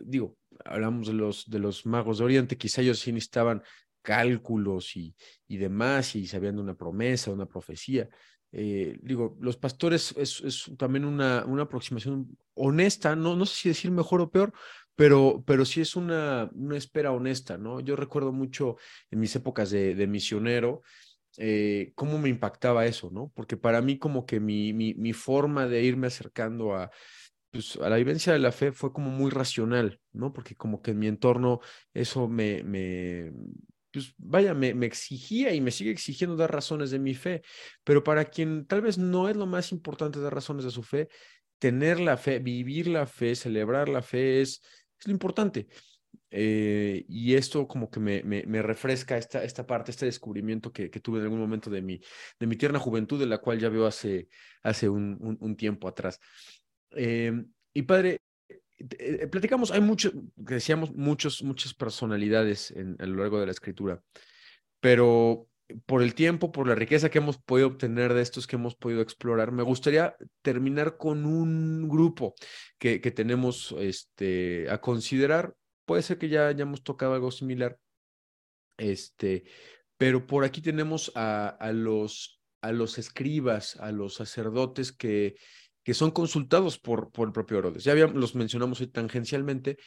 [0.05, 3.63] digo, hablamos de los, de los magos de Oriente, quizá ellos sí necesitaban
[4.03, 5.15] cálculos y,
[5.47, 8.09] y demás, y sabían de una promesa, una profecía.
[8.51, 13.69] Eh, digo, los pastores es, es también una, una, aproximación honesta, no, no sé si
[13.69, 14.53] decir mejor o peor,
[14.99, 17.79] pero, pero sí es una, una espera honesta, ¿no?
[17.79, 18.79] Yo recuerdo mucho
[19.13, 20.83] en mis épocas de, misionero,
[21.37, 23.31] eh, cómo me impactaba eso, ¿no?
[23.37, 26.91] Porque para mí como que mi, mi, mi forma de irme acercando a,
[27.53, 30.33] pues, a la vivencia de la fe fue como muy racional, ¿no?
[30.33, 31.61] Porque como que en mi entorno
[31.95, 33.33] eso me, me
[33.93, 37.43] pues vaya, me, me, exigía y me sigue exigiendo dar razones de mi fe,
[37.85, 41.09] pero para quien tal vez no es lo más importante dar razones de su fe,
[41.61, 44.61] tener la fe, vivir la fe, celebrar la fe es,
[44.99, 45.69] es lo importante.
[46.31, 51.01] Eh, y esto como que me, me, refresca esta, esta parte, este descubrimiento que, que,
[51.01, 52.01] tuve en algún momento de mi,
[52.39, 54.29] de mi tierna juventud, de la cual ya veo hace,
[54.63, 56.21] hace un, un, un tiempo atrás.
[56.91, 57.33] Eh,
[57.73, 58.21] y padre,
[58.79, 64.03] eh, platicamos, hay muchos, decíamos, muchos, muchas personalidades en, a lo largo de la escritura,
[64.81, 65.49] pero
[65.87, 69.01] por el tiempo, por la riqueza que hemos podido obtener de estos que hemos podido
[69.01, 72.35] explorar, me gustaría terminar con un grupo
[72.79, 75.55] que, que tenemos este, a considerar.
[75.85, 77.79] Puede ser que ya hayamos tocado algo similar,
[78.77, 79.45] este,
[79.97, 85.37] pero por aquí tenemos a, a, los, a los escribas, a los sacerdotes que
[85.89, 87.83] que son consultados por, por el propio Herodes.
[87.83, 89.79] Ya los mencionamos hoy tangencialmente,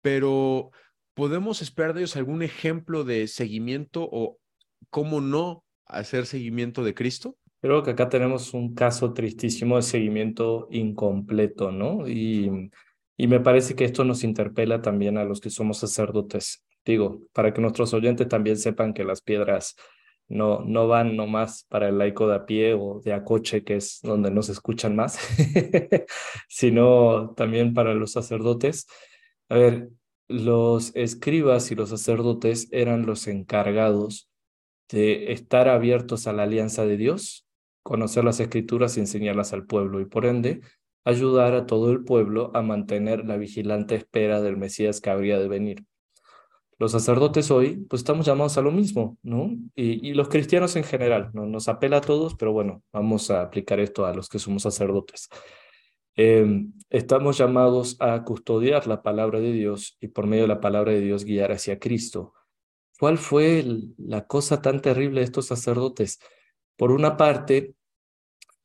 [0.00, 0.70] pero
[1.12, 4.38] ¿podemos esperar de ellos algún ejemplo de seguimiento o
[4.88, 7.36] cómo no hacer seguimiento de Cristo?
[7.60, 12.08] Creo que acá tenemos un caso tristísimo de seguimiento incompleto, ¿no?
[12.08, 12.70] Y,
[13.16, 16.64] y me parece que esto nos interpela también a los que somos sacerdotes.
[16.86, 19.76] Digo, para que nuestros oyentes también sepan que las piedras
[20.30, 23.76] no, no van nomás para el laico de a pie o de a coche, que
[23.76, 25.18] es donde nos escuchan más,
[26.48, 28.86] sino también para los sacerdotes.
[29.50, 29.90] A ver,
[30.28, 34.29] los escribas y los sacerdotes eran los encargados
[34.90, 37.46] de estar abiertos a la alianza de Dios,
[37.82, 40.60] conocer las escrituras y enseñarlas al pueblo y por ende
[41.04, 45.48] ayudar a todo el pueblo a mantener la vigilante espera del Mesías que habría de
[45.48, 45.84] venir
[46.80, 49.50] los sacerdotes hoy, pues estamos llamados a lo mismo, ¿no?
[49.76, 51.44] Y, los cristianos en general, ¿no?
[51.44, 55.28] Nos apela a todos, pero bueno, vamos a aplicar esto a los que somos sacerdotes.
[56.16, 60.92] Em, estamos llamados a custodiar la palabra de Dios y por medio de la palabra
[60.92, 62.32] de Dios guiar hacia Cristo.
[63.00, 63.64] ¿Cuál fue
[63.96, 66.20] la cosa tan terrible de estos sacerdotes?
[66.76, 67.74] Por una parte,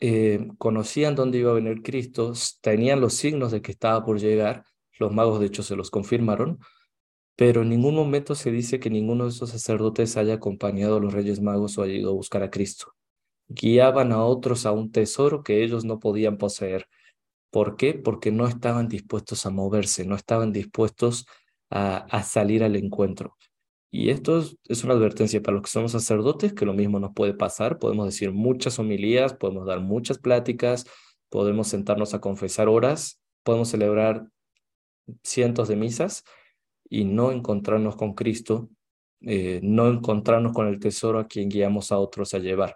[0.01, 4.65] eh, conocían dónde iba a venir Cristo, tenían los signos de que estaba por llegar,
[4.99, 6.59] los magos de hecho se los confirmaron,
[7.37, 11.13] pero en ningún momento se dice que ninguno de esos sacerdotes haya acompañado a los
[11.13, 12.93] reyes magos o haya ido a buscar a Cristo.
[13.47, 16.87] Guiaban a otros a un tesoro que ellos no podían poseer.
[17.51, 17.93] ¿Por qué?
[17.93, 21.25] Porque no estaban dispuestos a moverse, no estaban dispuestos
[21.69, 23.37] a, salir al encuentro.
[23.97, 27.33] Y esto es, una advertencia para los que somos sacerdotes, que lo mismo nos puede
[27.33, 27.79] pasar.
[27.79, 30.85] Podemos decir muchas homilías, podemos dar muchas pláticas,
[31.29, 34.27] podemos sentarnos a confesar horas, podemos celebrar
[35.23, 36.25] cientos de misas,
[36.89, 38.69] y no encontrarnos con Cristo,
[39.21, 42.75] eh, no encontrarnos con el tesoro a quien guiamos a otros a llevar.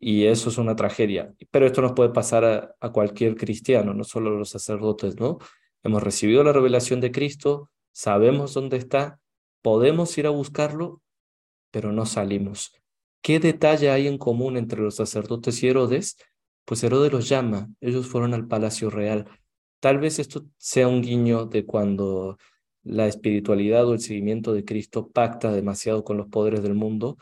[0.00, 1.30] Y eso es una tragedia.
[1.50, 5.36] Pero esto nos puede pasar a, cualquier cristiano, no solo a los sacerdotes, ¿no?
[5.82, 9.20] Hemos recibido la revelación de Cristo, sabemos dónde está,
[9.68, 11.02] podemos ir a buscarlo,
[11.70, 12.72] pero no salimos.
[13.20, 16.16] ¿Qué detalle hay en común entre los sacerdotes y Herodes?
[16.64, 19.26] pues Herodes los llama, ellos fueron al palacio real.
[19.78, 22.38] Tal vez esto sea un guiño de cuando
[22.82, 27.18] la espiritualidad o el seguimiento de Cristo pacta demasiado con los poderes del mundo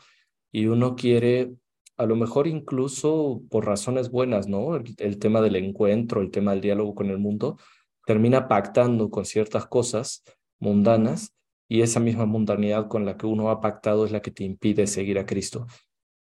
[0.49, 1.51] y uno quiere,
[1.97, 4.77] a lo mejor incluso por razones buenas, ¿no?
[4.77, 7.57] El, tema del encuentro, el tema del diálogo con el mundo,
[8.05, 10.23] termina pactando con ciertas cosas
[10.59, 11.33] mundanas
[11.67, 14.87] y esa misma mundanidad con la que uno ha pactado es la que te impide
[14.87, 15.67] seguir a Cristo.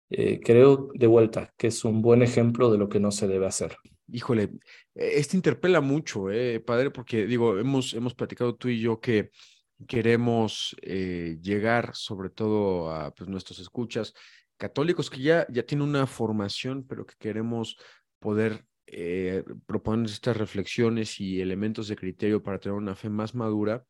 [0.09, 3.47] Eh, creo de vuelta que es un buen ejemplo de lo que no se debe
[3.47, 3.77] hacer.
[4.09, 4.51] Híjole,
[4.95, 9.31] este interpela mucho, eh, padre, porque digo, hemos, hemos platicado tú y yo que
[9.87, 14.15] queremos eh, llegar sobre todo a pues, nuestros escuchas
[14.57, 17.77] católicos que ya, ya tienen una formación, pero que queremos
[18.19, 23.85] poder eh, proponer estas reflexiones y elementos de criterio para tener una fe más madura.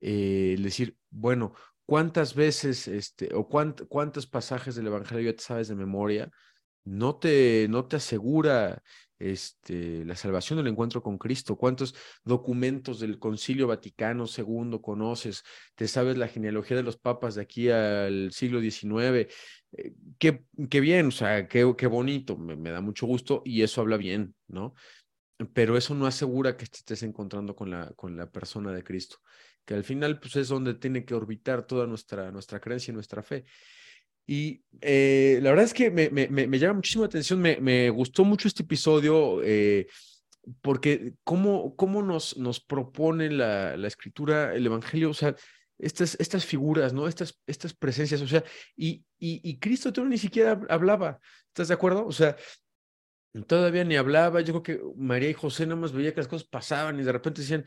[0.00, 1.54] Eh, decir, bueno,
[1.86, 6.30] ¿cuántas veces este, o cuántos pasajes del Evangelio ya te sabes de memoria?
[6.84, 8.82] No te, no te asegura
[9.18, 15.42] este, la salvación del encuentro con Cristo, cuántos documentos del Concilio Vaticano II conoces,
[15.74, 19.28] te sabes la genealogía de los papas de aquí al siglo XIX,
[19.72, 23.62] eh, qué, qué, bien, o sea, qué, qué bonito, me, me, da mucho gusto y
[23.62, 24.74] eso habla bien, ¿no?
[25.52, 29.18] Pero eso no asegura que te estés encontrando con la, con la persona de Cristo,
[29.64, 33.22] que al final pues, es donde tiene que orbitar toda nuestra, nuestra creencia y nuestra
[33.22, 33.44] fe.
[34.26, 38.24] Y eh, la verdad es que me, me, me, llama muchísimo la atención, me, gustó
[38.24, 39.86] mucho este episodio eh,
[40.62, 45.36] porque cómo, cómo nos, nos propone la, la, escritura, el Evangelio, o sea,
[45.78, 47.06] estas, estas figuras, ¿no?
[47.06, 48.42] Estas, estas presencias, o sea,
[48.76, 52.06] y, y, y Cristo todavía ni siquiera hablaba, ¿estás de acuerdo?
[52.06, 52.36] O sea,
[53.46, 56.46] todavía ni hablaba, yo creo que María y José nada más veía que las cosas
[56.48, 57.66] pasaban y de repente decían,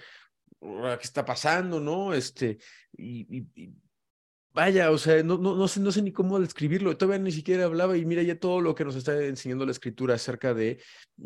[0.59, 2.13] ¿qué está pasando, no?
[2.13, 2.57] Este,
[2.97, 3.45] y,
[4.53, 7.65] vaya, o sea, no, no, no, sé, no sé ni cómo describirlo, todavía ni siquiera
[7.65, 10.81] hablaba y mira ya todo lo que nos está enseñando la escritura acerca de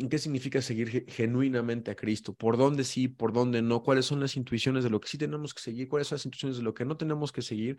[0.10, 4.36] qué significa seguir genuinamente a Cristo, por dónde sí, por dónde no, cuáles son las
[4.36, 6.84] intuiciones de lo que sí tenemos que seguir, cuáles son las intuiciones de lo que
[6.84, 7.78] no tenemos que seguir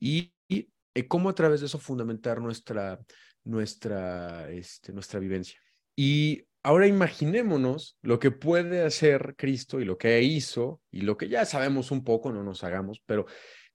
[0.00, 2.98] y, y eh, cómo a través de eso fundamentar nuestra,
[3.44, 5.60] nuestra, este, nuestra vivencia.
[5.94, 11.28] Y ahora imaginémonos lo que puede hacer Cristo y lo que hizo y lo que
[11.28, 13.26] ya sabemos un poco, no nos hagamos, pero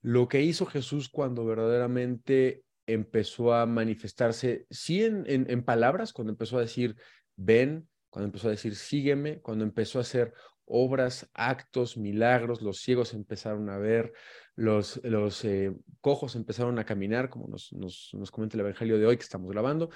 [0.02, 6.58] lo que hizo Jesús cuando verdaderamente empezó a manifestarse, sí en, en, palabras, cuando empezó
[6.58, 6.96] a decir,
[7.36, 10.34] ven, cuando empezó a decir, sígueme, cuando empezó a hacer
[10.66, 14.14] obras, actos, milagros, los ciegos empezaron a ver,
[14.56, 19.08] los, los eh, cojos empezaron a caminar, como nos, nos, nos, comenta el Evangelio de
[19.08, 19.90] hoy que estamos grabando.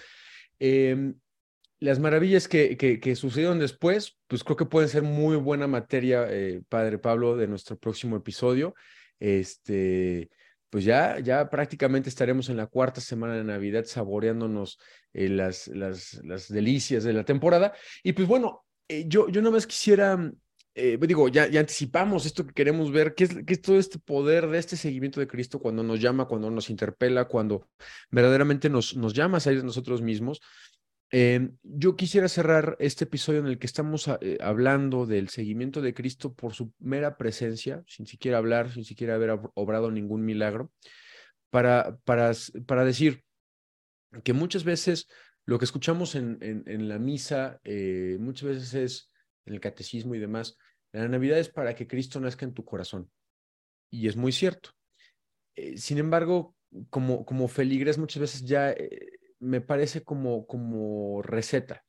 [0.60, 1.13] Eh,
[1.79, 6.61] las maravillas que, que, sucedieron después, pues creo que pueden ser muy buena materia, eh,
[6.67, 8.75] Padre Pablo, de nuestro próximo episodio
[9.19, 10.29] este,
[10.69, 14.79] pues ya, ya prácticamente estaremos en la cuarta semana de Navidad saboreándonos
[15.13, 17.73] eh, las, las, las delicias de la temporada.
[18.03, 20.31] Y pues bueno, eh, yo, yo nada más quisiera,
[20.75, 23.99] eh, digo, ya, ya anticipamos esto que queremos ver, qué es, qué es todo este
[23.99, 27.67] poder de este seguimiento de Cristo cuando nos llama, cuando nos interpela, cuando
[28.09, 30.39] verdaderamente nos, nos llama a salir de nosotros mismos.
[31.12, 36.34] Yo quisiera cerrar este episodio en el que estamos eh, hablando del seguimiento de Cristo
[36.34, 40.72] por su mera presencia, sin siquiera hablar, sin siquiera haber obrado ningún milagro,
[41.50, 42.32] para, para,
[42.67, 43.24] para decir
[44.24, 45.08] que muchas veces
[45.45, 49.12] lo que escuchamos en, en, la misa, eh, muchas veces es
[49.45, 50.58] en el catecismo y demás,
[50.91, 53.10] la Navidad es para que Cristo nazca en tu corazón.
[53.89, 54.72] Y es muy cierto.
[55.56, 56.56] Eh, sin embargo,
[56.91, 58.76] como, como feligres muchas veces ya
[59.39, 61.84] me parece como, como receta,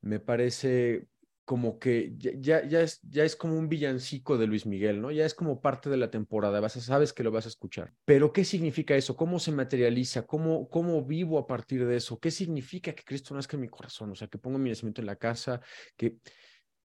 [0.00, 1.08] me parece
[1.46, 5.12] como que ya, ya, es, ya es como un villancico de Luis Miguel, ¿no?
[5.12, 7.94] Ya es como parte de la temporada, vas a, sabes que lo vas a escuchar.
[8.04, 9.16] Pero ¿qué significa eso?
[9.16, 10.26] ¿Cómo se materializa?
[10.26, 12.18] ¿Cómo, ¿Cómo vivo a partir de eso?
[12.18, 14.10] ¿Qué significa que Cristo nazca en mi corazón?
[14.10, 15.60] O sea, que ponga mi nacimiento en la casa,
[15.96, 16.16] que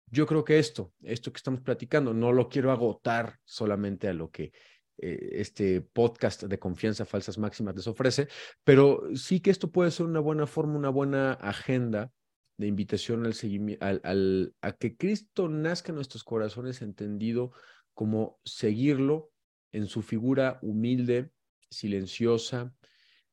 [0.07, 4.29] yo creo que esto, esto que estamos platicando, no lo quiero agotar solamente a lo
[4.29, 4.51] que
[5.01, 8.27] este podcast de confianza falsas máximas les ofrece,
[8.63, 12.11] pero sí que esto puede ser una buena forma, una buena agenda
[12.57, 17.51] de invitación al al, a que Cristo nazca en nuestros corazones entendido
[17.93, 19.31] como seguirlo
[19.71, 21.31] en su figura humilde,
[21.69, 22.73] silenciosa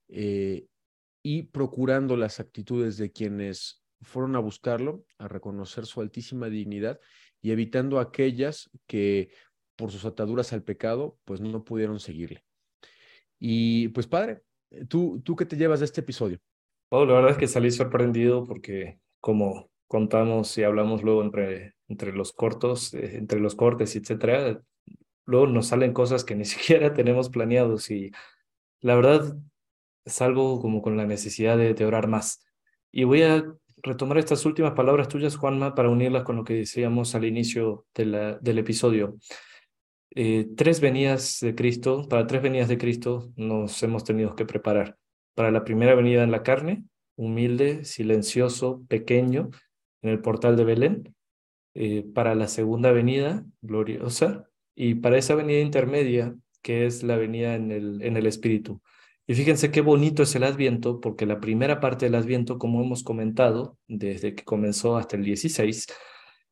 [0.08, 0.66] eh,
[1.22, 7.00] y procurando las actitudes de quienes fueron a buscarlo, a reconocer su altísima dignidad
[7.42, 9.30] y evitando aquellas que
[9.78, 12.42] por sus ataduras al pecado, pues no pudieron seguirle.
[13.38, 14.42] Y pues padre,
[14.88, 16.40] ¿tú, tú qué te llevas de este episodio?
[16.88, 22.12] Oh, la verdad es que salí sorprendido porque como contamos y hablamos luego entre, entre
[22.12, 24.60] los cortos, eh, entre los cortes, etcétera,
[25.24, 28.10] luego nos salen cosas que ni siquiera tenemos planeados y
[28.80, 29.36] la verdad
[30.06, 32.44] salgo como con la necesidad de, de orar más.
[32.90, 33.44] Y voy a
[33.76, 38.58] retomar estas últimas palabras tuyas, Juanma, para unirlas con lo que decíamos al inicio del
[38.58, 39.18] episodio.
[40.14, 44.96] Eh, tres venidas de Cristo, para tres venidas de Cristo nos hemos tenido que preparar.
[45.34, 46.84] Para la primera venida en la carne,
[47.16, 49.50] humilde, silencioso, pequeño,
[50.02, 51.14] en el portal de Belén.
[51.74, 54.48] Eh, para la segunda venida, gloriosa.
[54.74, 58.80] Y para esa venida intermedia, que es la venida en el, en el Espíritu.
[59.26, 63.04] Y fíjense qué bonito es el Adviento, porque la primera parte del Adviento, como hemos
[63.04, 65.86] comentado, desde que comenzó hasta el 16,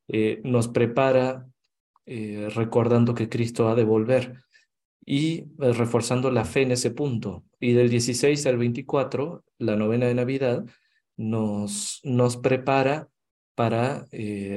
[0.09, 1.47] eh, nos prepara
[2.07, 4.41] eh, recordando que Cristo ha de volver
[5.05, 7.43] y eh, reforzando la fe en ese punto.
[7.59, 10.65] Y del 16 al 24, la novena de Navidad,
[11.15, 13.09] nos, nos prepara
[13.55, 14.05] para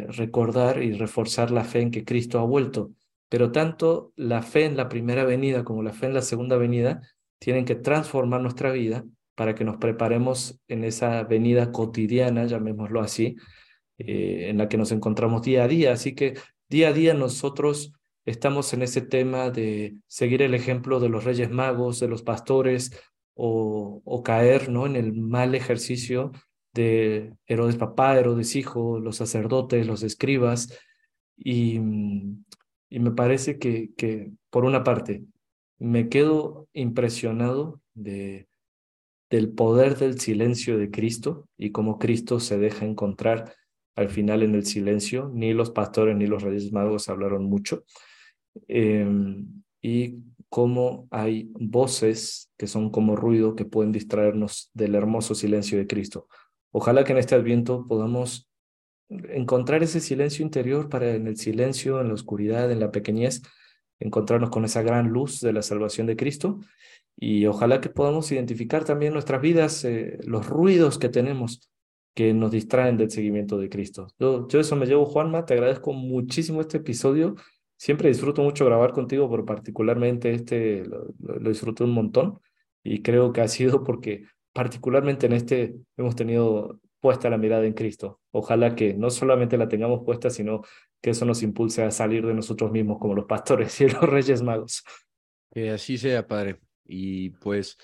[0.08, 2.92] recordar y reforzar la fe en que Cristo ha vuelto.
[3.30, 7.00] Pero tanto la fe en la primera venida como la fe en la segunda venida
[7.38, 13.36] tienen que transformar nuestra vida para que nos preparemos en esa venida cotidiana, llamémoslo así,
[13.96, 15.92] eh, en la que nos encontramos día a día.
[15.92, 16.34] Así que
[16.70, 17.92] día a día nosotros
[18.24, 22.92] estamos en ese tema de seguir el ejemplo de los reyes magos, de los pastores,
[23.34, 24.86] o, caer ¿no?
[24.86, 26.32] en el mal ejercicio
[26.74, 30.78] de Herodes papá, Herodes hijo, los sacerdotes, los escribas.
[31.36, 31.80] Y,
[32.90, 35.24] y me parece que, por una parte,
[35.78, 38.46] me quedo impresionado de,
[39.30, 43.54] del poder del silencio de Cristo y cómo Cristo se deja encontrar
[44.00, 45.30] al final en el silencio.
[45.34, 47.84] Ni los pastores ni los reyes magos hablaron mucho.
[48.68, 50.16] Em, y
[50.48, 56.26] cómo hay voces que son como ruido que pueden distraernos del hermoso silencio de Cristo.
[56.72, 58.48] Ojalá que en este adviento podamos
[59.08, 63.42] encontrar ese silencio interior para en el silencio, en la oscuridad, en la pequeñez,
[63.98, 66.60] encontrarnos con esa gran luz de la salvación de Cristo
[67.16, 71.69] y ojalá que podamos identificar también nuestras vidas, eh, los ruidos que tenemos
[72.14, 74.08] que nos distraen del seguimiento de Cristo.
[74.18, 77.36] Yo, yo eso me llevo, Juanma, te agradezco muchísimo este episodio.
[77.76, 82.40] Siempre disfruto mucho grabar contigo, pero particularmente este lo, lo disfruté un montón
[82.82, 87.72] y creo que ha sido porque particularmente en este hemos tenido puesta la mirada en
[87.72, 88.20] Cristo.
[88.30, 90.62] Ojalá que no solamente la tengamos puesta, sino
[91.00, 94.42] que eso nos impulse a salir de nosotros mismos como los pastores y los reyes
[94.42, 94.84] magos.
[95.50, 96.60] Que así sea, Padre.
[96.84, 97.78] Y pues,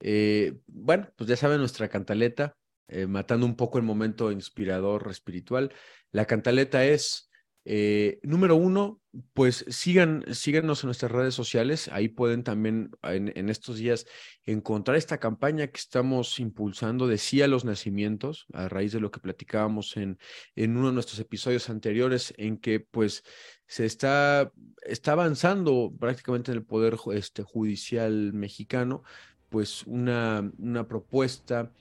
[0.00, 2.56] eh, bueno, pues ya saben nuestra cantaleta,
[2.90, 5.72] eh, matando un poco el momento inspirador espiritual.
[6.12, 7.30] La cantaleta es
[7.64, 9.00] eh, número uno,
[9.34, 11.88] pues sigan, síganos en nuestras redes sociales.
[11.92, 14.06] Ahí pueden también en, estos días
[14.44, 19.10] encontrar esta campaña que estamos impulsando de sí a los nacimientos, a raíz de lo
[19.10, 20.18] que platicábamos en,
[20.56, 23.24] en uno de nuestros episodios anteriores, en que pues
[23.66, 29.04] se está, está avanzando prácticamente en el Poder este, Judicial mexicano,
[29.48, 31.72] pues una, una propuesta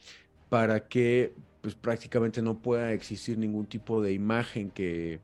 [0.49, 5.19] para que pues prácticamente no pueda existir ningún tipo de imagen que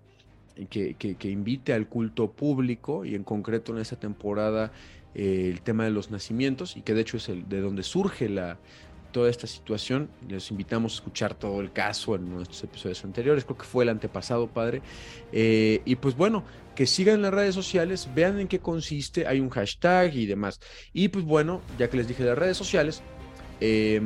[0.69, 4.71] que, invite al culto público y en concreto en esta temporada
[5.13, 8.30] eh, el tema de los nacimientos y que de hecho es el de donde surge
[8.30, 8.57] la,
[9.11, 10.09] toda esta situación.
[10.28, 13.89] Les invitamos a escuchar todo el caso en nuestros episodios anteriores, creo que fue el
[13.89, 14.82] antepasado, padre.
[15.32, 16.43] Eh, y pues bueno,
[16.76, 20.59] que sigan las redes sociales, vean en qué consiste, hay un hashtag y demás.
[20.93, 23.01] Y pues bueno, ya que les dije las redes sociales,
[23.61, 24.01] eh,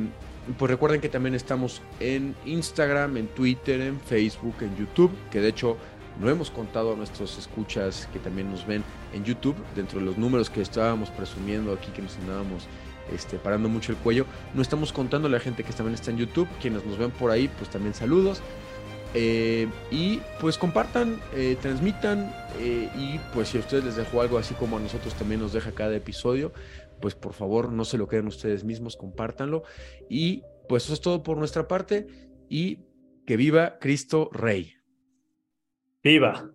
[0.58, 5.48] pues recuerden que también estamos en Instagram, en Twitter, en Facebook, en YouTube, que de
[5.48, 5.76] hecho
[6.20, 8.82] no hemos contado a nuestros escuchas que también nos ven
[9.12, 12.66] en YouTube, dentro de los números que estábamos presumiendo aquí, que nos andábamos
[13.12, 14.26] este, parando mucho el cuello.
[14.54, 17.30] No estamos contando a la gente que también está en YouTube, quienes nos ven por
[17.30, 18.42] ahí, pues también saludos.
[19.12, 24.38] Eh, y pues compartan, eh, transmitan eh, y pues si a ustedes les dejó algo
[24.38, 26.52] así como a nosotros también nos deja cada episodio,
[27.00, 29.62] pues por favor no se lo queden ustedes mismos, compártanlo.
[30.08, 32.06] Y pues eso es todo por nuestra parte
[32.48, 32.80] y
[33.26, 34.74] que viva Cristo Rey.
[36.02, 36.50] Viva.